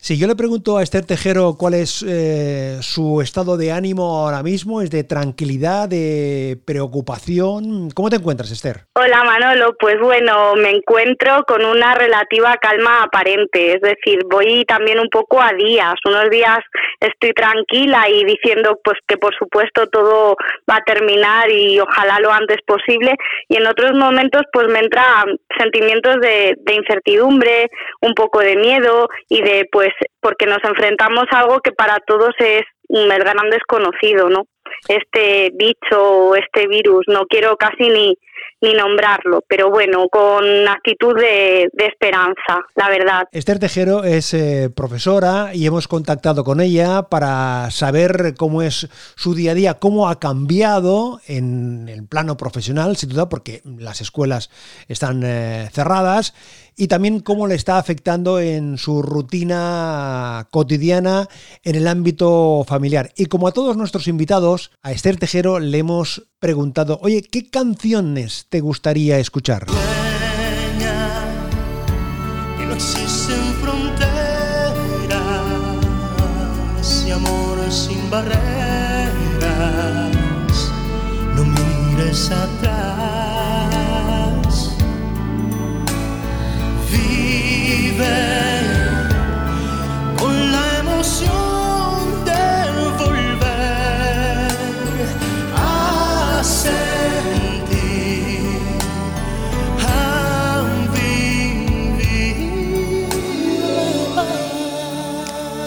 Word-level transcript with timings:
Si 0.00 0.16
yo 0.16 0.28
le 0.28 0.36
pregunto 0.36 0.78
a 0.78 0.84
Esther 0.84 1.04
Tejero 1.04 1.56
cuál 1.58 1.74
es 1.74 2.04
eh, 2.08 2.78
su 2.82 3.20
estado 3.20 3.56
de 3.56 3.72
ánimo 3.72 4.18
ahora 4.18 4.44
mismo, 4.44 4.80
es 4.80 4.92
de 4.92 5.02
tranquilidad, 5.02 5.88
de 5.88 6.56
preocupación. 6.64 7.90
¿Cómo 7.90 8.08
te 8.08 8.16
encuentras, 8.16 8.52
Esther? 8.52 8.84
Hola, 8.94 9.24
Manolo. 9.24 9.74
Pues 9.78 9.98
bueno, 10.00 10.54
me 10.54 10.70
encuentro 10.70 11.42
con 11.48 11.64
una 11.64 11.96
relativa 11.96 12.56
calma 12.58 13.02
aparente. 13.02 13.74
Es 13.74 13.80
decir, 13.80 14.20
voy 14.30 14.64
también 14.66 15.00
un 15.00 15.08
poco 15.10 15.42
a 15.42 15.52
días. 15.52 15.94
Unos 16.04 16.30
días 16.30 16.60
estoy 17.00 17.32
tranquila 17.32 18.08
y 18.08 18.24
diciendo 18.24 18.78
pues 18.84 18.98
que 19.06 19.16
por 19.16 19.34
supuesto 19.36 19.88
todo 19.88 20.36
va 20.70 20.76
a 20.76 20.84
terminar 20.84 21.50
y 21.50 21.80
ojalá 21.80 22.20
lo 22.20 22.32
antes 22.32 22.58
posible. 22.64 23.14
Y 23.48 23.56
en 23.56 23.66
otros 23.66 23.94
momentos 23.94 24.42
pues 24.52 24.68
me 24.68 24.78
entra 24.78 25.24
sentimientos 25.58 26.20
de, 26.20 26.54
de 26.60 26.74
incertidumbre, 26.74 27.68
un 28.00 28.14
poco 28.14 28.38
de 28.38 28.54
miedo 28.54 29.08
y 29.28 29.42
de 29.42 29.68
pues 29.72 29.87
pues, 29.98 30.10
porque 30.20 30.46
nos 30.46 30.62
enfrentamos 30.64 31.24
a 31.30 31.40
algo 31.40 31.60
que 31.60 31.72
para 31.72 31.98
todos 32.00 32.34
es 32.38 32.62
un 32.88 33.08
gran 33.08 33.50
desconocido, 33.50 34.28
¿no? 34.28 34.46
Este 34.88 35.50
bicho 35.54 36.34
este 36.34 36.66
virus, 36.66 37.04
no 37.08 37.26
quiero 37.26 37.56
casi 37.56 37.88
ni, 37.88 38.18
ni 38.60 38.72
nombrarlo, 38.74 39.42
pero 39.46 39.70
bueno, 39.70 40.08
con 40.08 40.44
actitud 40.68 41.14
de, 41.14 41.70
esperanza, 41.78 42.66
la 42.74 42.88
verdad. 42.88 43.28
Esther 43.32 43.58
Tejero 43.58 44.04
es 44.04 44.34
eh, 44.34 44.70
profesora 44.74 45.54
y 45.54 45.66
hemos 45.66 45.88
contactado 45.88 46.44
con 46.44 46.60
ella 46.60 47.02
para 47.02 47.70
saber 47.70 48.34
cómo 48.36 48.62
es 48.62 48.88
su 49.16 49.34
día 49.34 49.52
a 49.52 49.54
día, 49.54 49.74
cómo 49.74 50.08
ha 50.08 50.18
cambiado 50.18 51.20
en 51.26 51.88
el 51.88 52.06
plano 52.06 52.36
profesional, 52.36 52.96
sin 52.96 53.10
duda, 53.10 53.28
porque 53.28 53.62
las 53.64 54.00
escuelas 54.00 54.50
están 54.88 55.22
eh, 55.24 55.68
cerradas 55.72 56.34
y 56.76 56.86
también 56.86 57.20
cómo 57.20 57.48
le 57.48 57.56
está 57.56 57.76
afectando 57.78 58.38
en 58.38 58.78
su 58.78 59.02
rutina 59.02 60.46
cotidiana 60.50 61.28
en 61.64 61.74
el 61.74 61.88
ámbito 61.88 62.64
familiar. 62.66 63.12
Y 63.16 63.26
como 63.26 63.48
a 63.48 63.52
todos 63.52 63.76
nuestros 63.76 64.06
invitados, 64.06 64.70
a 64.82 64.92
Esther 64.92 65.16
Tejero 65.16 65.58
le 65.58 65.78
hemos 65.78 66.28
preguntado, 66.38 67.00
oye, 67.02 67.22
¿qué 67.22 67.50
canciones 67.50 68.46
te 68.48 68.60
gustaría 68.60 69.18
escuchar? 69.18 69.66
barreras. 78.10 78.48
No 81.36 81.44
mires. 81.44 82.30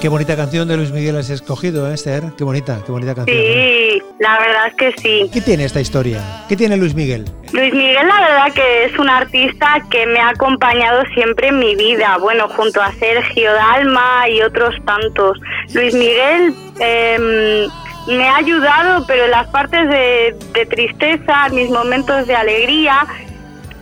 Qué 0.01 0.09
bonita 0.09 0.35
canción 0.35 0.67
de 0.67 0.77
Luis 0.77 0.91
Miguel 0.91 1.15
has 1.15 1.29
escogido, 1.29 1.87
¿eh, 1.87 1.93
Esther. 1.93 2.23
Qué 2.35 2.43
bonita, 2.43 2.81
qué 2.83 2.91
bonita 2.91 3.13
canción. 3.13 3.37
Sí, 3.37 3.43
¿eh? 3.45 4.01
la 4.17 4.39
verdad 4.39 4.67
es 4.69 4.73
que 4.73 4.93
sí. 4.99 5.29
¿Qué 5.31 5.41
tiene 5.41 5.65
esta 5.65 5.79
historia? 5.79 6.43
¿Qué 6.49 6.55
tiene 6.55 6.75
Luis 6.75 6.95
Miguel? 6.95 7.25
Luis 7.53 7.71
Miguel, 7.71 8.07
la 8.07 8.19
verdad 8.19 8.51
que 8.51 8.85
es 8.85 8.97
un 8.97 9.07
artista 9.07 9.77
que 9.91 10.07
me 10.07 10.19
ha 10.19 10.29
acompañado 10.29 11.03
siempre 11.13 11.49
en 11.49 11.59
mi 11.59 11.75
vida, 11.75 12.17
bueno, 12.17 12.49
junto 12.49 12.81
a 12.81 12.91
Sergio 12.93 13.53
Dalma 13.53 14.27
y 14.27 14.41
otros 14.41 14.73
tantos. 14.85 15.39
Luis 15.75 15.93
Miguel 15.93 16.55
em, 16.79 17.67
me 18.07 18.27
ha 18.27 18.37
ayudado, 18.37 19.05
pero 19.05 19.25
en 19.25 19.31
las 19.31 19.47
partes 19.49 19.87
de, 19.87 20.35
de 20.53 20.65
tristeza, 20.65 21.47
mis 21.49 21.69
momentos 21.69 22.25
de 22.25 22.33
alegría, 22.33 23.05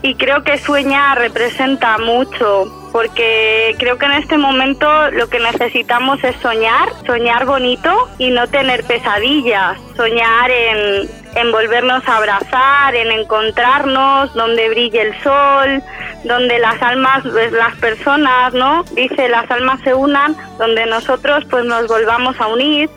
y 0.01 0.15
creo 0.15 0.43
que 0.43 0.57
Sueña 0.57 1.15
representa 1.15 1.97
mucho 1.97 2.71
porque 2.91 3.75
creo 3.77 3.97
que 3.97 4.05
en 4.05 4.13
este 4.13 4.37
momento 4.37 5.11
lo 5.11 5.29
que 5.29 5.39
necesitamos 5.39 6.23
es 6.23 6.35
soñar, 6.37 6.89
soñar 7.05 7.45
bonito 7.45 8.09
y 8.17 8.31
no 8.31 8.47
tener 8.47 8.83
pesadillas, 8.83 9.77
soñar 9.95 10.49
en, 10.49 11.09
en 11.35 11.51
volvernos 11.51 12.07
a 12.07 12.17
abrazar, 12.17 12.95
en 12.95 13.11
encontrarnos, 13.11 14.33
donde 14.33 14.69
brille 14.69 15.01
el 15.01 15.21
sol, 15.21 15.83
donde 16.23 16.57
las 16.59 16.81
almas, 16.81 17.23
pues, 17.31 17.51
las 17.51 17.75
personas, 17.75 18.53
¿no? 18.53 18.83
Dice, 18.95 19.29
las 19.29 19.49
almas 19.51 19.79
se 19.83 19.93
unan, 19.93 20.35
donde 20.57 20.85
nosotros 20.87 21.45
pues 21.49 21.65
nos 21.65 21.87
volvamos 21.87 22.39
a 22.39 22.47
unir 22.47 22.89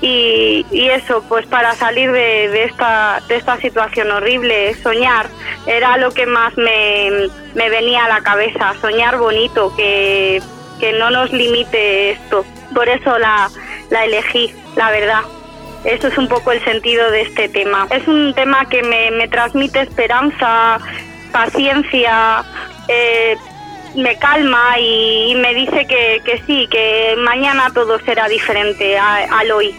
y, 0.00 0.64
eso, 0.72 1.24
pues 1.28 1.46
para 1.46 1.74
salir 1.74 2.12
de, 2.12 2.64
esta, 2.64 3.20
de 3.28 3.36
esta 3.36 3.56
situación 3.58 4.10
horrible, 4.10 4.74
soñar, 4.82 5.28
era 5.66 5.96
lo 5.96 6.10
que 6.10 6.26
más 6.26 6.56
me, 6.56 7.28
venía 7.54 8.04
a 8.04 8.08
la 8.08 8.20
cabeza, 8.20 8.74
soñar 8.80 9.18
bonito, 9.18 9.74
que, 9.76 10.42
no 10.98 11.10
nos 11.10 11.32
limite 11.32 12.10
esto. 12.10 12.44
Por 12.74 12.88
eso 12.88 13.18
la, 13.18 13.50
la 13.90 14.04
elegí, 14.04 14.54
la 14.76 14.90
verdad. 14.90 15.22
Eso 15.84 16.08
es 16.08 16.18
un 16.18 16.28
poco 16.28 16.52
el 16.52 16.62
sentido 16.64 17.10
de 17.10 17.22
este 17.22 17.48
tema. 17.48 17.86
Es 17.90 18.06
un 18.06 18.34
tema 18.34 18.68
que 18.68 18.82
me, 18.82 19.10
me 19.12 19.28
transmite 19.28 19.80
esperanza, 19.80 20.78
paciencia, 21.32 22.44
eh, 22.88 23.36
me 23.96 24.16
calma 24.18 24.78
y, 24.78 25.34
me 25.36 25.54
dice 25.54 25.86
que, 25.86 26.20
que, 26.24 26.42
sí, 26.46 26.68
que 26.70 27.14
mañana 27.18 27.70
todo 27.72 27.98
será 28.00 28.28
diferente 28.28 28.98
al 28.98 29.50
hoy. 29.50 29.74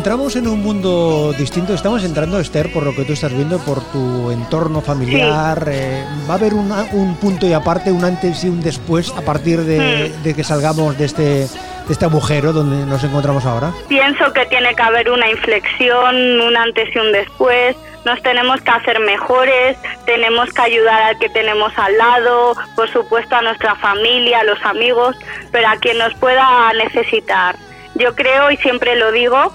Entramos 0.00 0.34
en 0.34 0.48
un 0.48 0.62
mundo 0.62 1.34
distinto, 1.36 1.74
estamos 1.74 2.02
entrando, 2.04 2.40
Esther, 2.40 2.72
por 2.72 2.84
lo 2.84 2.96
que 2.96 3.04
tú 3.04 3.12
estás 3.12 3.34
viendo, 3.34 3.58
por 3.58 3.84
tu 3.92 4.30
entorno 4.30 4.80
familiar. 4.80 5.68
Eh, 5.70 6.02
¿Va 6.26 6.32
a 6.32 6.36
haber 6.38 6.54
un 6.54 7.18
punto 7.20 7.46
y 7.46 7.52
aparte, 7.52 7.92
un 7.92 8.02
antes 8.02 8.42
y 8.42 8.48
un 8.48 8.62
después, 8.62 9.12
a 9.14 9.20
partir 9.20 9.60
de, 9.60 10.10
hmm. 10.24 10.34
que 10.34 10.42
salgamos 10.42 10.96
de 10.96 11.04
este, 11.04 11.22
de 11.22 11.48
este 11.90 12.06
agujero 12.06 12.54
donde 12.54 12.86
nos 12.86 13.04
encontramos 13.04 13.44
ahora? 13.44 13.74
Pienso 13.88 14.32
que 14.32 14.46
tiene 14.46 14.74
que 14.74 14.80
haber 14.80 15.10
una 15.10 15.28
inflexión, 15.28 16.40
un 16.40 16.56
antes 16.56 16.88
y 16.96 16.98
un 16.98 17.12
después. 17.12 17.76
Nos 18.06 18.22
tenemos 18.22 18.58
que 18.62 18.70
hacer 18.70 19.00
mejores, 19.00 19.76
tenemos 20.06 20.50
que 20.50 20.62
ayudar 20.62 21.02
al 21.02 21.18
que 21.18 21.28
tenemos 21.28 21.74
al 21.76 21.98
lado, 21.98 22.56
por 22.74 22.90
supuesto 22.90 23.36
a 23.36 23.42
nuestra 23.42 23.74
familia, 23.74 24.40
a 24.40 24.44
los 24.44 24.64
amigos, 24.64 25.14
pero 25.52 25.68
a 25.68 25.76
quien 25.76 25.98
nos 25.98 26.14
pueda 26.14 26.72
necesitar. 26.72 27.54
Yo 27.96 28.14
creo 28.14 28.50
y 28.50 28.56
siempre 28.56 28.96
lo 28.96 29.12
digo 29.12 29.52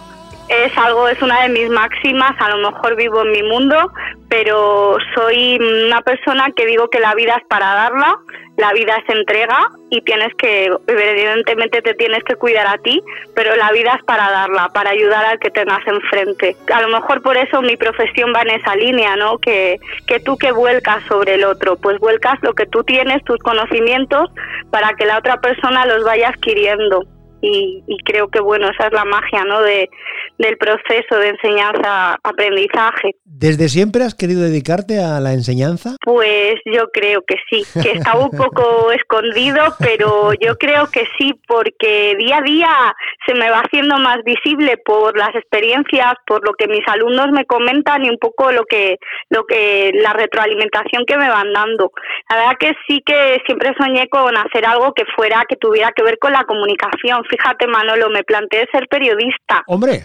es 0.48 0.78
algo, 0.78 1.08
es 1.08 1.22
una 1.22 1.42
de 1.44 1.50
mis 1.50 1.70
máximas, 1.70 2.36
a 2.40 2.50
lo 2.56 2.72
mejor 2.72 2.96
vivo 2.96 3.24
en 3.24 3.32
mi 3.32 3.44
mundo, 3.44 3.92
pero 4.30 4.98
soy 5.16 5.58
una 5.58 6.02
persona 6.02 6.52
que 6.56 6.66
digo 6.66 6.90
que 6.90 7.00
la 7.00 7.16
vida 7.16 7.36
es 7.38 7.48
para 7.48 7.74
darla, 7.74 8.18
la 8.58 8.72
vida 8.74 8.96
es 8.96 9.14
entrega 9.14 9.70
y 9.90 10.02
tienes 10.02 10.34
que, 10.36 10.72
evidentemente 10.88 11.82
te 11.82 11.94
tienes 11.96 12.24
que 12.24 12.36
cuidar 12.36 12.68
a 12.68 12.78
ti, 12.78 13.02
pero 13.34 13.56
la 13.56 13.72
vida 13.72 13.96
es 13.98 14.04
para 14.06 14.32
darla, 14.32 14.70
para 14.74 14.92
ayudar 14.92 15.26
al 15.26 15.40
que 15.40 15.50
tengas 15.50 15.86
enfrente. 15.88 16.56
A 16.74 16.82
lo 16.82 16.88
mejor 16.90 17.22
por 17.22 17.36
eso 17.38 17.62
mi 17.62 17.76
profesión 17.76 18.32
va 18.34 18.44
en 18.44 18.52
esa 18.52 18.76
línea, 18.76 19.16
¿no? 19.16 19.40
Que, 19.40 19.78
que 20.08 20.20
tú 20.20 20.38
que 20.38 20.52
vuelcas 20.52 21.04
sobre 21.08 21.36
el 21.36 21.44
otro, 21.44 21.76
pues 21.76 22.00
vuelcas 22.00 22.36
lo 22.44 22.54
que 22.54 22.66
tú 22.66 22.84
tienes, 22.84 23.24
tus 23.26 23.40
conocimientos, 23.40 24.30
para 24.70 24.94
que 24.94 25.06
la 25.06 25.18
otra 25.18 25.42
persona 25.42 25.86
los 25.86 26.04
vaya 26.04 26.30
adquiriendo 26.30 27.04
y, 27.42 27.98
creo 28.06 28.28
que 28.28 28.40
bueno 28.40 28.70
esa 28.70 28.88
es 28.88 28.94
la 28.94 29.06
magia 29.06 29.44
no 29.46 29.62
de 29.62 29.90
del 30.38 30.58
proceso 30.58 31.18
de 31.18 31.30
enseñanza 31.30 32.18
aprendizaje 32.24 33.16
desde 33.24 33.70
siempre 33.70 34.04
has 34.04 34.16
querido 34.16 34.42
dedicarte 34.42 35.00
a 35.00 35.20
la 35.20 35.34
enseñanza 35.34 35.96
pues 36.02 36.56
yo 36.66 36.90
creo 36.92 37.24
que 37.28 37.36
sí 37.50 37.64
que 37.82 37.92
está 37.92 38.18
un 38.18 38.32
poco 38.32 38.92
escondido 38.94 39.64
pero 39.80 40.34
yo 40.34 40.58
creo 40.58 40.90
que 40.92 41.06
sí 41.18 41.34
porque 41.48 42.16
día 42.18 42.38
a 42.38 42.42
día 42.42 42.96
se 43.26 43.34
me 43.34 43.50
va 43.50 43.60
haciendo 43.60 43.98
más 44.00 44.18
visible 44.24 44.78
por 44.78 45.18
las 45.18 45.34
experiencias 45.36 46.14
por 46.26 46.46
lo 46.46 46.54
que 46.54 46.68
mis 46.68 46.88
alumnos 46.88 47.32
me 47.32 47.46
comentan 47.46 48.06
y 48.06 48.10
un 48.10 48.18
poco 48.18 48.52
lo 48.52 48.66
que 48.66 48.98
lo 49.30 49.46
que 49.46 49.92
la 49.96 50.14
retroalimentación 50.14 51.06
que 51.06 51.18
me 51.18 51.30
van 51.30 51.54
dando 51.54 51.92
la 52.30 52.36
verdad 52.38 52.58
que 52.60 52.74
sí 52.88 53.02
que 53.06 53.42
siempre 53.46 53.74
soñé 53.78 54.08
con 54.10 54.36
hacer 54.38 54.66
algo 54.66 54.94
que 54.94 55.04
fuera 55.16 55.44
que 55.48 55.56
tuviera 55.56 55.92
que 55.96 56.04
ver 56.04 56.18
con 56.20 56.32
la 56.32 56.44
comunicación 56.44 57.24
fíjate 57.30 57.68
Manolo, 57.68 58.10
me 58.10 58.24
planteé 58.24 58.68
ser 58.72 58.88
periodista. 58.88 59.64
Hombre. 59.68 60.04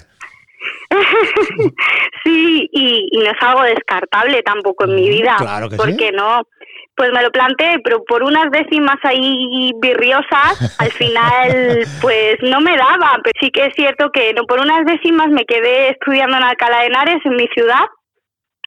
sí, 2.24 2.68
y, 2.72 3.10
no 3.14 3.30
es 3.30 3.42
algo 3.42 3.62
descartable 3.62 4.42
tampoco 4.42 4.84
en 4.84 4.94
mi 4.94 5.08
mm, 5.08 5.12
vida. 5.12 5.36
Claro 5.38 5.68
que 5.68 5.76
porque 5.76 6.12
no, 6.12 6.42
pues 6.96 7.12
me 7.12 7.22
lo 7.22 7.30
planteé, 7.30 7.78
pero 7.82 8.04
por 8.04 8.22
unas 8.22 8.50
décimas 8.50 8.96
ahí 9.02 9.72
birriosas, 9.80 10.76
al 10.78 10.90
final 10.92 11.86
pues 12.00 12.36
no 12.42 12.60
me 12.60 12.76
daba. 12.76 13.18
Pero 13.22 13.38
sí 13.40 13.50
que 13.50 13.66
es 13.66 13.74
cierto 13.74 14.10
que 14.10 14.32
no 14.34 14.44
por 14.44 14.60
unas 14.60 14.84
décimas 14.84 15.28
me 15.28 15.44
quedé 15.44 15.90
estudiando 15.90 16.36
en 16.36 16.44
Alcalá 16.44 16.80
de 16.80 16.86
Henares, 16.86 17.24
en 17.24 17.36
mi 17.36 17.46
ciudad, 17.48 17.84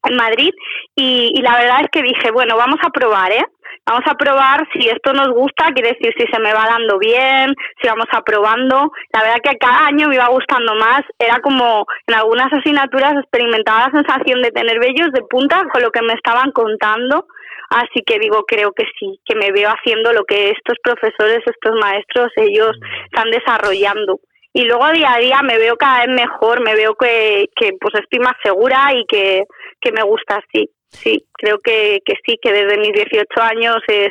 en 0.10 0.16
Madrid, 0.16 0.51
y, 0.96 1.31
y 1.34 1.42
la 1.42 1.57
verdad 1.57 1.81
es 1.81 1.88
que 1.92 2.01
dije, 2.01 2.31
bueno, 2.31 2.57
vamos 2.57 2.80
a 2.84 2.89
probar, 2.89 3.31
¿eh? 3.31 3.46
Vamos 3.86 4.04
a 4.08 4.16
probar 4.16 4.66
si 4.72 4.88
esto 4.88 5.12
nos 5.12 5.28
gusta, 5.30 5.74
quiere 5.74 5.90
decir 5.90 6.14
si 6.18 6.26
se 6.32 6.40
me 6.40 6.54
va 6.54 6.68
dando 6.70 6.98
bien, 7.00 7.54
si 7.82 7.88
vamos 7.88 8.08
aprobando. 8.14 8.92
La 9.12 9.24
verdad 9.24 9.42
que 9.44 9.58
cada 9.58 9.88
año 9.88 10.08
me 10.08 10.16
iba 10.16 10.28
gustando 10.30 10.74
más. 10.76 11.02
Era 11.20 11.40
como 11.42 11.86
en 12.08 12.16
algunas 12.16 12.52
asignaturas 12.54 13.16
experimentaba 13.16 13.90
la 13.90 14.00
sensación 14.00 14.42
de 14.42 14.52
tener 14.52 14.80
vellos 14.80 15.12
de 15.12 15.22
punta 15.30 15.64
con 15.72 15.82
lo 15.82 15.92
que 15.92 16.02
me 16.02 16.14
estaban 16.14 16.52
contando. 16.52 17.28
Así 17.72 18.04
que 18.06 18.20
digo, 18.20 18.46
creo 18.46 18.72
que 18.72 18.86
sí, 18.98 19.20
que 19.26 19.36
me 19.36 19.52
veo 19.52 19.70
haciendo 19.70 20.14
lo 20.14 20.24
que 20.24 20.52
estos 20.52 20.78
profesores, 20.82 21.40
estos 21.46 21.76
maestros, 21.82 22.32
ellos 22.38 22.72
están 23.06 23.32
desarrollando. 23.32 24.20
Y 24.54 24.64
luego 24.66 24.92
día 24.92 25.14
a 25.14 25.18
día 25.18 25.42
me 25.44 25.58
veo 25.58 25.76
cada 25.76 26.06
vez 26.06 26.16
mejor, 26.16 26.64
me 26.64 26.76
veo 26.76 26.96
que, 26.96 27.48
que 27.56 27.72
pues 27.82 27.96
estoy 27.96 28.20
más 28.20 28.36
segura 28.44 28.94
y 28.94 29.04
que, 29.08 29.44
que 29.82 29.92
me 29.92 30.04
gusta 30.04 30.38
así. 30.38 30.70
Sí, 30.94 31.25
creo 31.34 31.60
que, 31.60 32.01
que 32.06 32.13
sí, 32.25 32.38
que 32.42 32.51
desde 32.51 32.78
mis 32.78 32.94
18 32.94 33.42
años 33.42 33.78
es, 33.88 34.10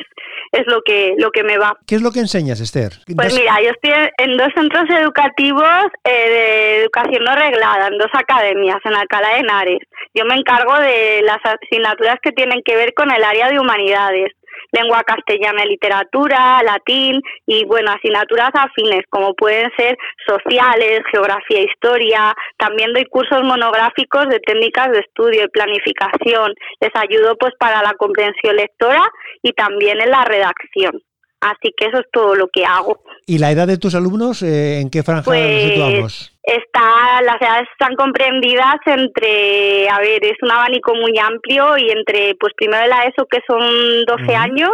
es 0.51 0.63
lo 0.67 0.81
que 0.83 1.15
lo 1.17 1.31
que 1.31 1.43
me 1.43 1.57
va. 1.57 1.77
¿Qué 1.87 1.95
es 1.95 2.01
lo 2.01 2.11
que 2.11 2.19
enseñas, 2.19 2.59
Esther? 2.59 2.91
Pues 3.15 3.33
mira, 3.33 3.61
yo 3.61 3.71
estoy 3.71 3.91
en 4.17 4.37
dos 4.37 4.49
centros 4.55 4.89
educativos 4.89 5.85
eh, 6.03 6.29
de 6.29 6.81
educación 6.81 7.23
no 7.23 7.35
reglada, 7.35 7.87
en 7.87 7.97
dos 7.97 8.11
academias, 8.13 8.77
en 8.83 8.93
Alcalá 8.93 9.29
de 9.29 9.39
Henares. 9.39 9.79
Yo 10.13 10.25
me 10.25 10.35
encargo 10.35 10.77
de 10.79 11.21
las 11.23 11.39
asignaturas 11.43 12.17
que 12.21 12.31
tienen 12.31 12.61
que 12.63 12.75
ver 12.75 12.93
con 12.93 13.11
el 13.11 13.23
área 13.23 13.49
de 13.49 13.59
humanidades 13.59 14.31
lengua 14.71 15.03
castellana 15.03 15.65
y 15.65 15.69
literatura, 15.69 16.61
latín 16.63 17.21
y, 17.45 17.65
bueno, 17.65 17.91
asignaturas 17.91 18.51
afines 18.53 19.03
como 19.09 19.33
pueden 19.33 19.69
ser 19.77 19.97
sociales, 20.27 21.01
geografía, 21.11 21.61
historia. 21.61 22.33
También 22.57 22.93
doy 22.93 23.05
cursos 23.05 23.43
monográficos 23.43 24.27
de 24.27 24.39
técnicas 24.39 24.91
de 24.91 24.99
estudio 24.99 25.45
y 25.45 25.49
planificación. 25.49 26.53
Les 26.79 26.91
ayudo 26.95 27.35
pues 27.37 27.53
para 27.59 27.81
la 27.81 27.93
comprensión 27.93 28.55
lectora 28.55 29.03
y 29.41 29.51
también 29.53 30.01
en 30.01 30.11
la 30.11 30.23
redacción. 30.25 31.01
Así 31.43 31.73
que 31.75 31.87
eso 31.87 31.99
es 31.99 32.05
todo 32.11 32.35
lo 32.35 32.47
que 32.47 32.63
hago. 32.65 33.01
¿Y 33.25 33.37
la 33.37 33.51
edad 33.51 33.67
de 33.67 33.77
tus 33.77 33.95
alumnos 33.95 34.41
eh, 34.43 34.79
en 34.79 34.89
qué 34.89 35.03
franja 35.03 35.25
Pues, 35.25 35.63
situamos? 35.63 36.31
Está, 36.43 37.21
las 37.21 37.41
edades 37.41 37.67
están 37.71 37.95
comprendidas 37.95 38.75
entre, 38.85 39.89
a 39.89 39.99
ver, 39.99 40.23
es 40.23 40.37
un 40.41 40.51
abanico 40.51 40.93
muy 40.95 41.17
amplio 41.17 41.77
y 41.77 41.89
entre, 41.89 42.35
pues 42.39 42.53
primero 42.55 42.83
de 42.83 42.89
la 42.89 43.03
ESO 43.03 43.25
que 43.29 43.39
son 43.47 43.61
12 44.05 44.23
Ujú. 44.23 44.35
años, 44.35 44.71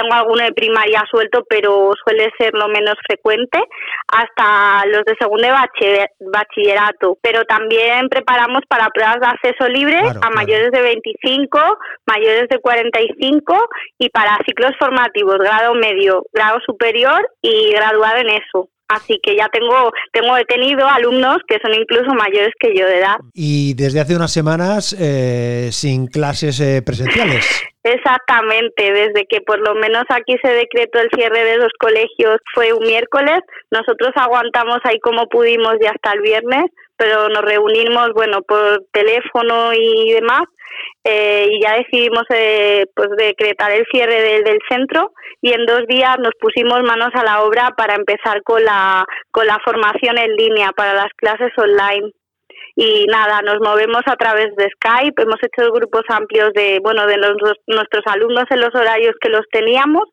tengo 0.00 0.14
alguno 0.14 0.44
de 0.44 0.52
primaria 0.52 1.04
suelto, 1.10 1.44
pero 1.48 1.92
suele 2.04 2.30
ser 2.38 2.54
lo 2.54 2.68
menos 2.68 2.94
frecuente, 3.06 3.58
hasta 4.08 4.86
los 4.86 5.04
de 5.04 5.14
segundo 5.18 5.46
de 5.48 6.08
bachillerato. 6.20 7.18
Pero 7.22 7.44
también 7.44 8.08
preparamos 8.08 8.62
para 8.68 8.88
pruebas 8.88 9.20
de 9.20 9.26
acceso 9.26 9.68
libre 9.68 10.00
Claro, 10.00 10.18
a 10.18 10.20
claro. 10.20 10.34
mayores 10.34 10.70
de 10.72 10.80
25, 10.80 11.58
mayores 12.06 12.48
de 12.48 12.58
45 12.58 13.68
y 13.98 14.08
para 14.10 14.38
ciclos 14.46 14.72
formativos, 14.78 15.38
grado 15.38 15.74
medio, 15.74 16.24
grado 16.32 16.58
superior 16.64 17.28
y 17.42 17.72
graduado 17.72 18.18
en 18.18 18.30
eso. 18.30 18.68
Así 18.88 19.20
que 19.22 19.36
ya 19.36 19.48
tengo, 19.52 19.92
tengo 20.12 20.36
he 20.36 20.44
tenido 20.44 20.88
alumnos 20.88 21.38
que 21.46 21.58
son 21.62 21.72
incluso 21.74 22.12
mayores 22.12 22.50
que 22.58 22.74
yo 22.76 22.86
de 22.86 22.98
edad. 22.98 23.16
Y 23.32 23.74
desde 23.74 24.00
hace 24.00 24.16
unas 24.16 24.32
semanas 24.32 24.96
eh, 24.98 25.68
sin 25.70 26.08
clases 26.08 26.58
eh, 26.58 26.82
presenciales. 26.84 27.62
Exactamente, 27.82 28.92
desde 28.92 29.24
que 29.26 29.40
por 29.40 29.58
lo 29.58 29.74
menos 29.74 30.04
aquí 30.10 30.36
se 30.42 30.52
decretó 30.52 31.00
el 31.00 31.08
cierre 31.14 31.44
de 31.44 31.56
los 31.56 31.72
colegios 31.78 32.36
fue 32.54 32.74
un 32.74 32.86
miércoles, 32.86 33.40
nosotros 33.70 34.10
aguantamos 34.16 34.80
ahí 34.84 35.00
como 35.00 35.26
pudimos 35.28 35.76
ya 35.80 35.90
hasta 35.90 36.12
el 36.12 36.20
viernes, 36.20 36.66
pero 36.98 37.30
nos 37.30 37.42
reunimos, 37.42 38.10
bueno, 38.14 38.42
por 38.42 38.84
teléfono 38.92 39.72
y 39.72 40.12
demás, 40.12 40.42
eh, 41.04 41.48
y 41.50 41.62
ya 41.62 41.78
decidimos 41.78 42.24
eh, 42.28 42.84
pues 42.94 43.08
decretar 43.16 43.72
el 43.72 43.86
cierre 43.90 44.42
del 44.42 44.58
centro 44.68 45.12
y 45.40 45.54
en 45.54 45.64
dos 45.64 45.86
días 45.88 46.18
nos 46.18 46.32
pusimos 46.38 46.82
manos 46.82 47.08
a 47.14 47.24
la 47.24 47.42
obra 47.42 47.70
para 47.78 47.94
empezar 47.94 48.42
con 48.42 48.62
la, 48.62 49.06
con 49.30 49.46
la 49.46 49.58
formación 49.64 50.18
en 50.18 50.36
línea 50.36 50.72
para 50.72 50.92
las 50.92 51.12
clases 51.16 51.52
online 51.56 52.12
y 52.82 53.04
nada, 53.08 53.42
nos 53.42 53.58
movemos 53.60 54.02
a 54.06 54.16
través 54.16 54.56
de 54.56 54.66
Skype, 54.76 55.20
hemos 55.22 55.36
hecho 55.42 55.70
grupos 55.70 56.02
amplios 56.08 56.50
de, 56.54 56.78
bueno, 56.82 57.06
de 57.06 57.16
nuestros 57.18 58.02
alumnos 58.06 58.44
en 58.48 58.60
los 58.60 58.74
horarios 58.74 59.14
que 59.20 59.28
los 59.28 59.42
teníamos 59.52 60.04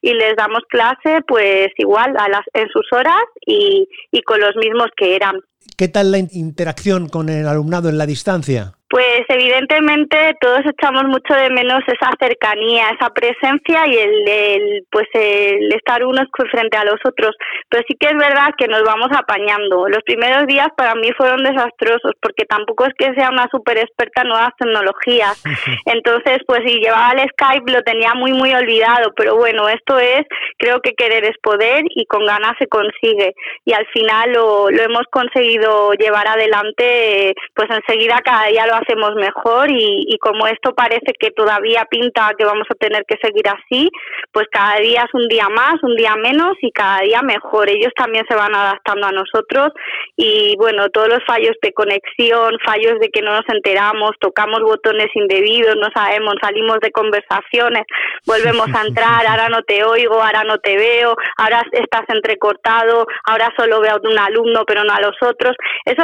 y 0.00 0.14
les 0.14 0.34
damos 0.36 0.60
clase 0.70 1.20
pues 1.28 1.68
igual 1.76 2.14
a 2.18 2.28
las, 2.28 2.42
en 2.54 2.68
sus 2.68 2.86
horas 2.92 3.24
y, 3.44 3.86
y 4.10 4.22
con 4.22 4.40
los 4.40 4.56
mismos 4.56 4.86
que 4.96 5.16
eran. 5.16 5.40
¿Qué 5.76 5.88
tal 5.88 6.12
la 6.12 6.18
in- 6.18 6.28
interacción 6.32 7.08
con 7.08 7.28
el 7.28 7.46
alumnado 7.46 7.88
en 7.90 7.98
la 7.98 8.06
distancia? 8.06 8.72
Pues 8.94 9.22
evidentemente 9.26 10.36
todos 10.40 10.60
echamos 10.64 11.02
mucho 11.06 11.34
de 11.34 11.50
menos 11.50 11.82
esa 11.88 12.12
cercanía, 12.16 12.90
esa 12.90 13.10
presencia 13.10 13.88
y 13.88 13.96
el, 13.96 14.28
el, 14.28 14.86
pues 14.88 15.08
el 15.14 15.74
estar 15.74 16.04
unos 16.04 16.28
frente 16.48 16.76
a 16.76 16.84
los 16.84 17.00
otros. 17.04 17.34
Pero 17.68 17.82
sí 17.88 17.96
que 17.98 18.06
es 18.06 18.16
verdad 18.16 18.54
que 18.56 18.68
nos 18.68 18.84
vamos 18.84 19.08
apañando. 19.10 19.88
Los 19.88 19.98
primeros 20.04 20.46
días 20.46 20.68
para 20.76 20.94
mí 20.94 21.10
fueron 21.16 21.42
desastrosos 21.42 22.12
porque 22.22 22.44
tampoco 22.44 22.86
es 22.86 22.94
que 22.96 23.12
sea 23.14 23.30
una 23.30 23.48
súper 23.50 23.78
experta 23.78 24.22
en 24.22 24.28
nuevas 24.28 24.52
tecnologías. 24.56 25.42
Entonces, 25.86 26.38
pues 26.46 26.60
si 26.64 26.78
llevaba 26.78 27.14
el 27.18 27.28
Skype 27.30 27.72
lo 27.72 27.82
tenía 27.82 28.14
muy 28.14 28.32
muy 28.32 28.54
olvidado, 28.54 29.12
pero 29.16 29.34
bueno, 29.34 29.68
esto 29.68 29.98
es, 29.98 30.22
creo 30.56 30.78
que 30.80 30.92
querer 30.92 31.24
es 31.24 31.36
poder 31.42 31.82
y 31.96 32.06
con 32.06 32.24
ganas 32.24 32.52
se 32.60 32.68
consigue. 32.68 33.34
Y 33.64 33.72
al 33.72 33.86
final 33.86 34.34
lo, 34.34 34.70
lo 34.70 34.82
hemos 34.84 35.02
conseguido 35.10 35.94
llevar 35.94 36.28
adelante, 36.28 37.34
pues 37.56 37.68
enseguida 37.70 38.20
cada 38.24 38.46
día 38.46 38.68
lo 38.68 38.83
hacemos 38.84 39.14
mejor 39.14 39.70
y, 39.70 40.04
y 40.06 40.18
como 40.18 40.46
esto 40.46 40.74
parece 40.74 41.12
que 41.18 41.30
todavía 41.30 41.86
pinta 41.90 42.32
que 42.36 42.44
vamos 42.44 42.66
a 42.70 42.74
tener 42.74 43.04
que 43.06 43.16
seguir 43.22 43.46
así, 43.48 43.90
pues 44.32 44.46
cada 44.50 44.76
día 44.76 45.04
es 45.06 45.14
un 45.14 45.28
día 45.28 45.48
más, 45.48 45.82
un 45.82 45.96
día 45.96 46.14
menos 46.16 46.52
y 46.60 46.70
cada 46.70 47.00
día 47.00 47.22
mejor. 47.22 47.68
Ellos 47.68 47.92
también 47.96 48.24
se 48.28 48.34
van 48.34 48.54
adaptando 48.54 49.06
a 49.06 49.12
nosotros 49.12 49.72
y 50.16 50.56
bueno, 50.56 50.88
todos 50.90 51.08
los 51.08 51.24
fallos 51.26 51.56
de 51.62 51.72
conexión, 51.72 52.58
fallos 52.64 52.98
de 53.00 53.08
que 53.08 53.22
no 53.22 53.32
nos 53.32 53.48
enteramos, 53.48 54.12
tocamos 54.20 54.60
botones 54.60 55.08
indebidos, 55.14 55.76
no 55.76 55.88
sabemos, 55.94 56.34
salimos 56.40 56.78
de 56.80 56.90
conversaciones, 56.90 57.84
volvemos 58.26 58.68
a 58.74 58.86
entrar, 58.86 59.26
ahora 59.26 59.48
no 59.48 59.62
te 59.62 59.84
oigo, 59.84 60.22
ahora 60.22 60.44
no 60.44 60.58
te 60.58 60.76
veo, 60.76 61.16
ahora 61.38 61.62
estás 61.72 62.04
entrecortado, 62.08 63.06
ahora 63.26 63.52
solo 63.56 63.80
veo 63.80 63.96
a 63.96 64.08
un 64.08 64.18
alumno 64.18 64.64
pero 64.66 64.84
no 64.84 64.92
a 64.92 65.00
los 65.00 65.16
otros. 65.22 65.56
Eso 65.84 66.02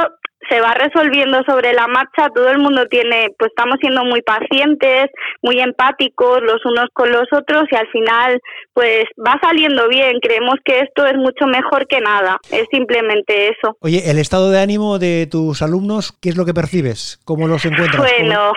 se 0.48 0.60
va 0.60 0.74
resolviendo 0.74 1.42
sobre 1.44 1.72
la 1.72 1.86
marcha, 1.86 2.28
todo 2.34 2.48
el 2.50 2.58
mundo 2.58 2.86
tiene, 2.86 3.28
pues 3.38 3.50
estamos 3.50 3.76
siendo 3.80 4.04
muy 4.04 4.22
pacientes, 4.22 5.06
muy 5.42 5.60
empáticos 5.60 6.40
los 6.42 6.64
unos 6.64 6.86
con 6.92 7.10
los 7.10 7.26
otros 7.32 7.64
y 7.70 7.76
al 7.76 7.88
final 7.88 8.40
pues 8.72 9.04
va 9.18 9.38
saliendo 9.42 9.88
bien, 9.88 10.18
creemos 10.20 10.54
que 10.64 10.80
esto 10.80 11.06
es 11.06 11.16
mucho 11.16 11.46
mejor 11.46 11.86
que 11.86 12.00
nada, 12.00 12.38
es 12.50 12.64
simplemente 12.70 13.48
eso. 13.48 13.76
Oye, 13.80 14.10
el 14.10 14.18
estado 14.18 14.50
de 14.50 14.60
ánimo 14.60 14.98
de 14.98 15.28
tus 15.30 15.62
alumnos, 15.62 16.12
¿qué 16.20 16.30
es 16.30 16.36
lo 16.36 16.44
que 16.44 16.54
percibes? 16.54 17.20
¿Cómo 17.24 17.46
los 17.46 17.64
encuentras? 17.64 17.98
Bueno, 17.98 18.52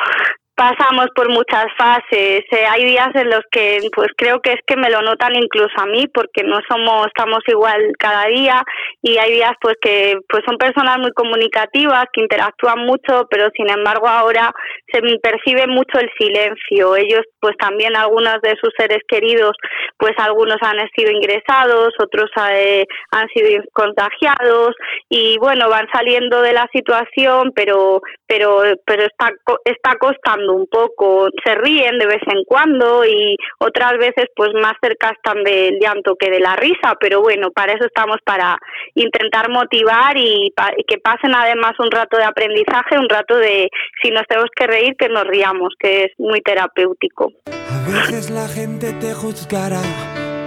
pasamos 0.56 1.08
por 1.16 1.30
muchas 1.30 1.66
fases. 1.78 2.44
Eh, 2.52 2.66
hay 2.70 2.86
días 2.86 3.10
en 3.16 3.30
los 3.30 3.42
que, 3.52 3.80
pues 3.96 4.10
creo 4.16 4.40
que 4.42 4.54
es 4.54 4.60
que 4.66 4.76
me 4.76 4.90
lo 4.90 5.02
notan 5.02 5.36
incluso 5.36 5.74
a 5.78 5.86
mí, 5.86 6.08
porque 6.14 6.44
no 6.44 6.60
somos, 6.70 7.08
estamos 7.08 7.40
igual 7.48 7.94
cada 7.98 8.26
día. 8.28 8.64
Y 9.02 9.18
hay 9.18 9.34
días, 9.34 9.54
pues 9.62 9.76
que, 9.82 10.18
pues 10.30 10.44
son 10.46 10.58
personas 10.58 11.00
muy 11.00 11.12
comunicativas, 11.14 12.06
que 12.14 12.22
interactúan 12.22 12.86
mucho, 12.86 13.28
pero 13.30 13.50
sin 13.56 13.70
embargo 13.70 14.08
ahora 14.08 14.52
se 14.92 15.02
percibe 15.22 15.68
mucho 15.68 16.00
el 16.00 16.10
silencio. 16.18 16.96
Ellos, 16.96 17.22
pues 17.40 17.56
también 17.58 17.96
algunos 17.96 18.42
de 18.42 18.56
sus 18.62 18.72
seres 18.78 19.00
queridos, 19.08 19.54
pues 19.98 20.14
algunos 20.18 20.58
han 20.62 20.78
sido 20.96 21.12
ingresados, 21.12 21.94
otros 22.00 22.30
eh, 22.52 22.86
han 23.12 23.28
sido 23.30 23.64
contagiados 23.74 24.76
y 25.10 25.38
bueno, 25.40 25.70
van 25.70 25.88
saliendo 25.92 26.42
de 26.42 26.54
la 26.54 26.68
situación, 26.72 27.52
pero 27.56 28.02
pero 28.34 28.64
pero 28.84 29.04
está 29.04 29.30
está 29.64 29.96
costando 30.00 30.54
un 30.54 30.66
poco. 30.68 31.28
Se 31.46 31.54
ríen 31.54 32.00
de 32.00 32.08
vez 32.08 32.22
en 32.26 32.44
cuando 32.46 33.06
y 33.06 33.38
otras 33.60 33.94
veces 34.00 34.26
pues 34.36 34.50
más 34.56 34.74
cerca 34.82 35.12
están 35.12 35.44
del 35.44 35.78
llanto 35.80 36.16
que 36.16 36.32
de 36.32 36.40
la 36.40 36.56
risa, 36.56 36.96
pero 37.00 37.22
bueno, 37.22 37.52
para 37.52 37.74
eso 37.74 37.86
estamos 37.86 38.18
para 38.26 38.58
intentar 38.96 39.50
motivar 39.50 40.18
y, 40.18 40.52
y 40.78 40.84
que 40.86 40.98
pasen 40.98 41.36
además 41.36 41.74
un 41.78 41.92
rato 41.92 42.18
de 42.18 42.24
aprendizaje, 42.24 42.98
un 42.98 43.10
rato 43.10 43.38
de 43.38 43.70
si 44.02 44.10
nos 44.10 44.24
tenemos 44.28 44.50
que 44.56 44.66
reír 44.66 44.96
que 44.98 45.10
nos 45.10 45.26
riamos, 45.28 45.74
que 45.80 46.06
es 46.06 46.12
muy 46.18 46.42
terapéutico. 46.42 47.32
A 47.48 47.88
veces 47.88 48.32
la 48.32 48.48
gente 48.48 48.94
te 48.94 49.14
juzgará 49.14 49.82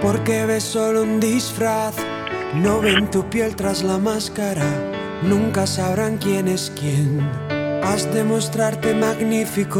porque 0.01 0.45
ves 0.45 0.63
solo 0.63 1.03
un 1.03 1.21
disfraz. 1.21 1.95
No 2.55 2.81
ven 2.81 3.09
tu 3.11 3.29
piel 3.29 3.55
tras 3.55 3.83
la 3.83 3.97
máscara, 3.97 4.65
nunca 5.21 5.67
sabrán 5.67 6.17
quién 6.17 6.47
es 6.47 6.71
quién. 6.79 7.56
Has 7.83 8.11
de 8.13 8.23
mostrarte 8.23 8.93
magnífico, 8.93 9.79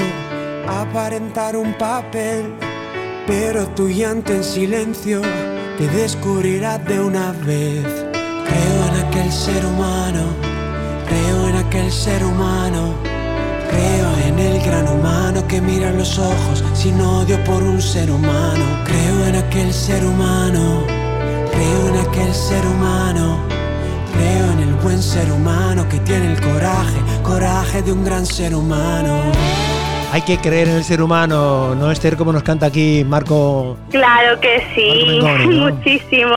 aparentar 0.68 1.56
un 1.56 1.74
papel. 1.74 2.54
pero 3.28 3.68
tu 3.76 3.90
llanto 3.90 4.32
en 4.32 4.44
silencio 4.44 5.22
te 5.78 5.88
descubrirá 5.90 6.78
de 6.78 7.00
una 7.00 7.34
vez. 7.46 7.84
Creo 8.48 8.78
en 8.90 9.06
aquel 9.06 9.32
ser 9.32 9.66
humano, 9.66 10.24
creo 11.10 11.50
en 11.50 11.56
aquel 11.58 11.92
ser 11.92 12.24
humano, 12.24 12.94
creo 13.70 14.08
en 14.28 14.40
el 14.40 14.62
gran 14.64 14.88
humano 14.88 15.46
que 15.48 15.60
mira 15.60 15.92
los 15.92 16.18
ojos 16.18 16.64
sin 16.74 17.02
odio 17.02 17.44
por 17.44 17.62
un 17.62 17.82
ser 17.82 18.10
humano. 18.10 18.64
Creo 18.86 19.26
en 19.28 19.36
aquel 19.36 19.74
ser 19.74 20.06
humano, 20.06 20.86
creo 21.52 21.88
en 21.90 22.08
aquel 22.08 22.34
ser 22.34 22.66
humano. 22.66 23.58
Creo 24.14 24.52
en 24.54 24.60
el 24.60 24.74
buen 24.76 25.02
ser 25.02 25.32
humano 25.32 25.88
que 25.90 26.00
tiene 26.00 26.34
el 26.34 26.42
coraje, 26.42 27.00
coraje 27.28 27.82
de 27.82 27.92
un 27.92 28.06
gran 28.06 28.26
ser 28.26 28.56
humano. 28.56 29.22
Hay 30.14 30.22
que 30.22 30.38
creer 30.38 30.70
en 30.70 30.76
el 30.76 30.84
ser 30.86 31.02
humano, 31.02 31.76
¿no, 31.76 31.92
Esther? 31.92 32.16
Como 32.16 32.32
nos 32.32 32.42
canta 32.44 32.68
aquí 32.68 33.04
Marco. 33.06 33.78
Claro 33.90 34.40
que 34.40 34.64
sí, 34.74 35.04
Marco 35.06 35.06
Mengoni, 35.06 35.56
¿no? 35.58 35.72
muchísimo. 35.72 36.36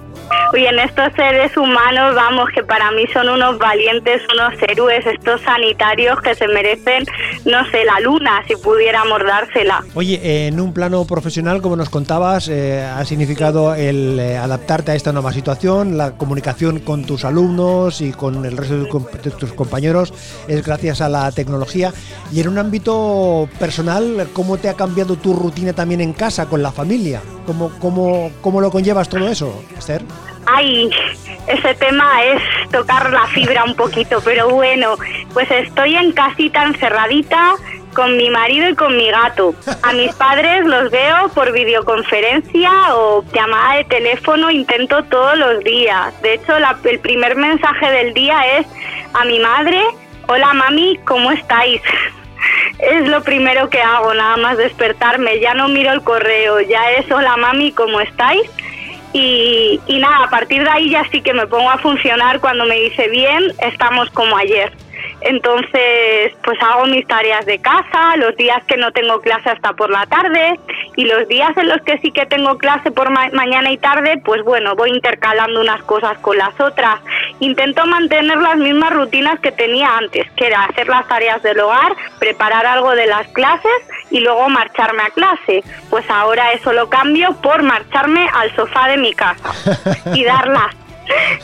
Uy, 0.53 0.67
en 0.67 0.81
estos 0.81 1.13
seres 1.15 1.57
humanos, 1.57 2.15
vamos, 2.17 2.49
que 2.53 2.65
para 2.65 2.91
mí 2.91 3.05
son 3.13 3.29
unos 3.29 3.57
valientes, 3.59 4.21
unos 4.35 4.55
héroes, 4.69 5.07
estos 5.07 5.41
sanitarios 5.43 6.21
que 6.23 6.35
se 6.35 6.49
merecen, 6.49 7.05
no 7.45 7.65
sé, 7.71 7.85
la 7.85 8.01
luna, 8.01 8.43
si 8.49 8.57
pudiéramos 8.57 9.21
dársela. 9.25 9.85
Oye, 9.95 10.49
en 10.49 10.61
un 10.61 10.73
plano 10.73 11.05
profesional, 11.05 11.63
como 11.63 11.77
nos 11.77 11.89
contabas, 11.89 12.49
eh, 12.49 12.83
ha 12.83 13.05
significado 13.05 13.75
el 13.77 14.19
eh, 14.19 14.37
adaptarte 14.39 14.91
a 14.91 14.95
esta 14.97 15.13
nueva 15.13 15.33
situación, 15.33 15.97
la 15.97 16.17
comunicación 16.17 16.81
con 16.81 17.05
tus 17.05 17.25
alumnos 17.25 18.01
y 18.01 18.11
con 18.11 18.45
el 18.45 18.57
resto 18.57 18.77
de, 18.77 19.21
de 19.23 19.31
tus 19.31 19.53
compañeros 19.53 20.13
es 20.49 20.67
gracias 20.67 21.01
a 21.01 21.09
la 21.09 21.31
tecnología. 21.31 21.93
Y 22.33 22.41
en 22.41 22.49
un 22.49 22.59
ámbito 22.59 23.49
personal, 23.61 24.29
¿cómo 24.33 24.59
te 24.59 24.69
ha 24.69 24.75
cambiado 24.75 25.15
tu 25.15 25.33
rutina 25.33 25.73
también 25.73 26.01
en 26.01 26.13
casa, 26.13 26.47
con 26.47 26.61
la 26.61 26.73
familia? 26.73 27.21
¿Cómo, 27.47 27.71
cómo, 27.81 28.31
cómo 28.41 28.61
lo 28.61 28.71
conllevas 28.71 29.09
todo 29.09 29.29
eso, 29.29 29.63
Esther? 29.79 30.03
Ay, 30.53 30.91
ese 31.47 31.75
tema 31.75 32.25
es 32.25 32.43
tocar 32.71 33.11
la 33.11 33.27
fibra 33.29 33.65
un 33.65 33.75
poquito, 33.75 34.21
pero 34.25 34.49
bueno, 34.49 34.97
pues 35.33 35.51
estoy 35.51 35.97
en 35.97 36.13
casita 36.13 36.65
encerradita 36.65 37.55
con 37.95 38.17
mi 38.17 38.31
marido 38.31 38.69
y 38.69 38.75
con 38.75 38.97
mi 38.97 39.11
gato. 39.11 39.55
A 39.83 39.93
mis 39.93 40.13
padres 40.15 40.67
los 40.67 40.91
veo 40.91 41.29
por 41.35 41.53
videoconferencia 41.53 42.71
o 42.95 43.25
llamada 43.33 43.77
de 43.77 43.85
teléfono, 43.85 44.51
intento 44.51 45.05
todos 45.05 45.39
los 45.39 45.63
días. 45.63 46.21
De 46.23 46.35
hecho, 46.35 46.55
el 46.57 46.99
primer 47.01 47.37
mensaje 47.37 47.91
del 47.91 48.15
día 48.15 48.59
es 48.59 48.67
a 49.15 49.25
mi 49.25 49.39
madre, 49.39 49.81
hola 50.27 50.53
mami, 50.53 50.99
¿cómo 51.05 51.31
estáis? 51.31 51.83
Es 52.79 53.07
lo 53.07 53.23
primero 53.23 53.69
que 53.69 53.83
hago, 53.83 54.15
nada 54.15 54.39
más 54.39 54.57
despertarme. 54.57 55.39
Ya 55.41 55.53
no 55.53 55.69
miro 55.69 55.93
el 55.93 56.01
correo, 56.03 56.63
ya 56.63 56.91
es 56.93 57.11
hola 57.13 57.37
mami, 57.37 57.73
¿cómo 57.73 58.01
estáis? 58.01 58.41
Y, 59.13 59.81
y 59.87 59.99
nada, 59.99 60.25
a 60.27 60.31
partir 60.31 60.63
de 60.63 60.71
ahí 60.71 60.91
ya 60.91 61.05
sí 61.11 61.21
que 61.21 61.35
me 61.35 61.47
pongo 61.47 61.69
a 61.71 61.79
funcionar 61.79 62.41
cuando 62.41 62.65
me 62.65 62.77
dice 62.77 63.09
bien, 63.09 63.43
estamos 63.61 64.09
como 64.11 64.37
ayer. 64.37 64.73
Entonces, 65.23 66.33
pues 66.45 66.59
hago 66.63 66.87
mis 66.87 67.07
tareas 67.07 67.45
de 67.47 67.59
casa, 67.59 68.17
los 68.17 68.37
días 68.37 68.63
que 68.67 68.77
no 68.77 68.91
tengo 68.93 69.21
clase 69.21 69.51
hasta 69.51 69.73
por 69.73 69.91
la 69.91 70.07
tarde 70.07 70.59
y 70.97 71.05
los 71.05 71.27
días 71.29 71.57
en 71.57 71.69
los 71.69 71.81
que 71.83 71.99
sí 71.99 72.11
que 72.11 72.27
tengo 72.27 72.57
clase 72.59 72.91
por 72.91 73.11
ma- 73.11 73.31
mañana 73.33 73.71
y 73.71 73.79
tarde, 73.79 74.21
pues 74.25 74.43
bueno, 74.45 74.75
voy 74.77 74.91
intercalando 74.91 75.61
unas 75.61 75.83
cosas 75.85 76.19
con 76.19 76.37
las 76.39 76.59
otras. 76.61 77.01
Intento 77.41 77.87
mantener 77.87 78.37
las 78.39 78.57
mismas 78.57 78.93
rutinas 78.93 79.41
que 79.41 79.51
tenía 79.51 79.97
antes, 79.97 80.31
que 80.37 80.47
era 80.47 80.65
hacer 80.65 80.89
las 80.89 81.09
tareas 81.09 81.43
del 81.43 81.59
hogar, 81.61 81.97
preparar 82.19 82.67
algo 82.67 82.95
de 82.95 83.07
las 83.07 83.27
clases 83.29 83.73
y 84.11 84.21
luego 84.21 84.49
marcharme 84.49 85.03
a 85.03 85.11
clase. 85.11 85.65
Pues 85.89 86.09
ahora 86.11 86.53
eso 86.53 86.73
lo 86.73 86.89
cambio 86.89 87.35
por 87.43 87.63
marcharme 87.63 88.29
al 88.35 88.55
sofá 88.55 88.89
de 88.89 88.99
mi 88.99 89.15
casa 89.15 89.53
y 90.15 90.25
darlas. 90.25 90.77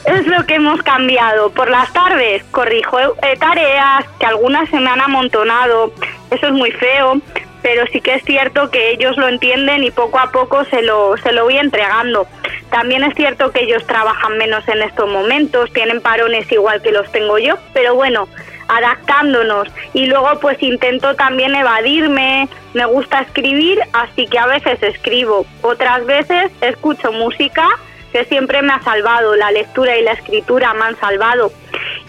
Es 0.05 0.27
lo 0.27 0.45
que 0.45 0.57
hemos 0.57 0.83
cambiado. 0.83 1.51
Por 1.51 1.71
las 1.71 1.93
tardes 1.93 2.45
corrijo 2.53 2.99
eh, 3.01 3.37
tareas 3.39 4.05
que 4.21 4.27
algunas 4.27 4.69
se 4.69 4.79
me 4.79 4.91
han 4.91 5.01
amontonado. 5.01 5.93
Eso 6.31 6.47
es 6.47 6.53
muy 6.53 6.71
feo, 6.73 7.21
pero 7.67 7.85
sí 7.89 8.01
que 8.01 8.15
es 8.15 8.23
cierto 8.23 8.71
que 8.71 8.91
ellos 8.91 9.17
lo 9.17 9.27
entienden 9.27 9.83
y 9.83 9.91
poco 9.91 10.21
a 10.21 10.31
poco 10.31 10.65
se 10.67 10.83
lo, 10.83 11.17
se 11.17 11.33
lo 11.33 11.43
voy 11.43 11.59
entregando. 11.59 12.29
También 12.71 13.03
es 13.03 13.13
cierto 13.17 13.51
que 13.51 13.65
ellos 13.65 13.85
trabajan 13.89 14.39
menos 14.39 14.69
en 14.69 14.83
estos 14.83 15.11
momentos, 15.11 15.73
tienen 15.73 16.01
parones 16.01 16.51
igual 16.53 16.81
que 16.81 16.93
los 16.93 17.11
tengo 17.11 17.39
yo, 17.39 17.57
pero 17.73 17.97
bueno, 17.97 18.29
adaptándonos. 18.69 19.67
Y 19.95 20.07
luego 20.07 20.39
pues 20.39 20.63
intento 20.63 21.17
también 21.17 21.57
evadirme, 21.57 22.49
me 22.73 22.85
gusta 22.85 23.23
escribir, 23.23 23.81
así 23.95 24.29
que 24.29 24.39
a 24.39 24.47
veces 24.47 24.81
escribo, 24.85 25.45
otras 25.63 26.07
veces 26.07 26.53
escucho 26.61 27.11
música 27.11 27.67
que 28.13 28.25
siempre 28.27 28.63
me 28.63 28.75
ha 28.75 28.83
salvado, 28.85 29.35
la 29.35 29.51
lectura 29.51 29.97
y 29.97 30.05
la 30.05 30.13
escritura 30.13 30.73
me 30.75 30.85
han 30.85 31.01
salvado. 31.01 31.51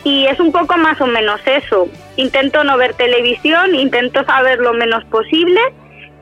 Y 0.07 0.25
es 0.25 0.39
un 0.39 0.51
poco 0.53 0.77
más 0.77 1.01
o 1.01 1.07
menos 1.07 1.41
eso. 1.45 1.87
Intento 2.15 2.63
no 2.63 2.77
ver 2.77 2.93
televisión, 2.93 3.75
intento 3.75 4.23
saber 4.25 4.59
lo 4.59 4.73
menos 4.73 5.03
posible 5.05 5.59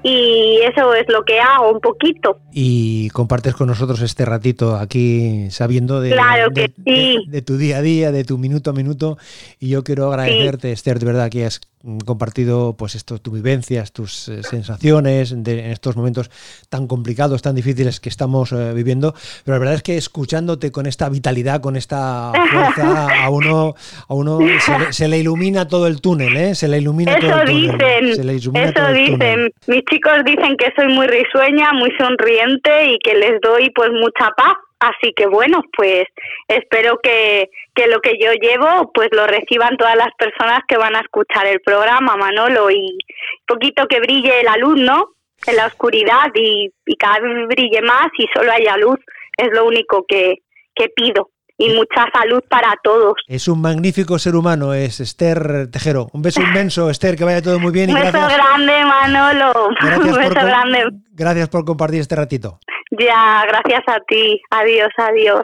y 0.01 0.59
eso 0.63 0.93
es 0.95 1.05
lo 1.07 1.23
que 1.23 1.39
hago 1.39 1.71
un 1.71 1.79
poquito. 1.81 2.39
Y 2.51 3.09
compartes 3.09 3.53
con 3.53 3.67
nosotros 3.67 4.01
este 4.01 4.25
ratito 4.25 4.75
aquí 4.75 5.47
sabiendo 5.51 6.01
de, 6.01 6.11
Claro 6.11 6.49
de- 6.51 6.71
sí. 6.83 6.83
de- 6.83 7.21
de 7.27 7.41
tu 7.43 7.57
día 7.57 7.77
a 7.77 7.81
día, 7.81 8.11
de 8.11 8.23
tu 8.23 8.37
minuto 8.39 8.71
a 8.71 8.73
minuto. 8.73 9.17
Y 9.59 9.69
yo 9.69 9.83
quiero 9.83 10.07
agradecerte, 10.07 10.71
Esther, 10.71 10.97
de 10.99 11.05
verdad 11.05 11.29
que 11.29 11.45
has 11.45 11.61
compartido 12.05 12.75
pues 12.77 12.95
esto, 12.95 13.19
tus 13.19 13.33
vivencias, 13.33 13.91
tus 13.91 14.27
eh, 14.29 14.41
sensaciones 14.43 15.33
de- 15.43 15.65
en 15.65 15.71
estos 15.71 15.95
momentos 15.95 16.29
tan 16.69 16.87
complicados, 16.87 17.41
tan 17.41 17.55
difíciles 17.55 17.99
que 17.99 18.09
estamos 18.09 18.51
eh, 18.51 18.73
viviendo. 18.73 19.13
Pero 19.43 19.55
la 19.55 19.59
verdad 19.59 19.75
es 19.75 19.83
que 19.83 19.97
escuchándote 19.97 20.71
con 20.71 20.85
esta 20.85 21.09
vitalidad, 21.09 21.61
con 21.61 21.75
esta 21.75 22.31
fuerza, 22.51 23.23
a 23.25 23.29
uno, 23.29 23.75
a 24.07 24.13
uno 24.13 24.39
se, 24.59 24.79
le, 24.79 24.93
se 24.93 25.07
le 25.07 25.19
ilumina 25.19 25.67
todo 25.67 25.87
el 25.87 26.01
túnel, 26.01 26.35
¿eh? 26.37 26.55
Se 26.55 26.67
le 26.67 26.77
ilumina 26.79 27.17
todo 27.19 27.29
Eso 27.29 27.41
el 27.41 27.71
túnel. 27.71 28.15
Se 28.15 28.23
le 28.23 28.33
dicen, 28.33 28.53
todo 28.53 28.63
eso 28.63 28.87
el 28.87 28.95
túnel. 28.95 29.11
dicen. 29.19 29.51
Mis 29.67 29.83
chicos 29.89 30.13
dicen 30.25 30.55
que 30.57 30.71
soy 30.75 30.93
muy 30.93 31.07
risueña, 31.07 31.71
muy 31.73 31.91
sonriente 31.97 32.69
y 32.93 32.97
que 32.99 33.13
les 33.15 33.39
doy 33.41 33.69
pues 33.75 33.89
mucha 33.91 34.29
paz. 34.35 34.55
Así 34.85 35.13
que 35.15 35.25
bueno, 35.25 35.63
pues 35.75 36.03
espero 36.47 36.99
que, 37.01 37.49
que 37.73 37.87
lo 37.87 37.99
que 38.01 38.13
yo 38.21 38.31
llevo 38.33 38.91
pues 38.93 39.09
lo 39.11 39.25
reciban 39.25 39.77
todas 39.77 39.95
las 39.95 40.09
personas 40.17 40.59
que 40.67 40.77
van 40.77 40.95
a 40.95 40.99
escuchar 40.99 41.47
el 41.47 41.59
programa, 41.61 42.15
Manolo, 42.15 42.69
y 42.69 42.97
poquito 43.47 43.87
que 43.87 43.99
brille 43.99 44.43
la 44.43 44.57
luz, 44.57 44.79
¿no? 44.79 45.07
En 45.47 45.55
la 45.55 45.65
oscuridad 45.65 46.27
y, 46.35 46.69
y 46.85 46.95
cada 46.97 47.19
vez 47.19 47.47
brille 47.47 47.81
más 47.81 48.07
y 48.17 48.27
solo 48.33 48.51
haya 48.51 48.77
luz. 48.77 48.99
Es 49.37 49.49
lo 49.53 49.65
único 49.65 50.05
que, 50.07 50.35
que 50.75 50.89
pido. 50.89 51.29
Y 51.57 51.69
mucha 51.69 52.05
salud 52.13 52.43
para 52.49 52.73
todos. 52.83 53.13
Es 53.27 53.47
un 53.47 53.61
magnífico 53.61 54.19
ser 54.19 54.35
humano, 54.35 54.73
es 54.73 54.99
Esther 54.99 55.71
Tejero. 55.71 56.09
Un 56.13 56.21
beso 56.21 56.41
inmenso, 56.41 56.89
Esther, 56.89 57.15
que 57.15 57.23
vaya 57.23 57.41
todo 57.41 57.59
muy 57.59 57.71
bien 57.71 57.89
y 57.89 57.93
Un 57.93 58.01
beso 58.01 58.11
gracias, 58.11 58.37
grande, 58.37 58.85
Manolo. 58.85 59.69
gracias 59.81 60.05
Un 60.05 60.15
beso 60.15 60.45
grande. 60.45 60.83
gracias 61.11 61.49
por 61.49 61.63
compartir 61.65 62.01
este 62.01 62.15
ratito. 62.15 62.59
Ya, 62.97 63.43
gracias 63.47 63.83
a 63.87 63.99
ti. 64.01 64.41
Adiós, 64.51 64.89
adiós. 64.97 65.43